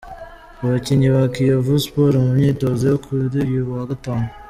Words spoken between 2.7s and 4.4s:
yo kuri uyu wa Gatanu.